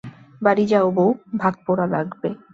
[0.41, 1.07] বাড়ি যাও বৌ,
[1.39, 2.29] ভাত পোড়া লাগবে।